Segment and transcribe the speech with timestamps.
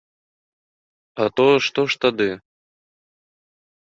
[1.25, 2.29] А то што ж тады?